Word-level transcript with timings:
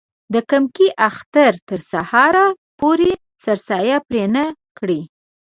د 0.33 0.35
کمکي 0.49 0.87
اختر 1.09 1.51
تر 1.69 1.79
سهاره 1.91 2.47
پورې 2.79 3.11
سرسایې 3.43 3.97
پرې 4.07 4.23
نه 4.35 4.43
کړي. 4.77 5.01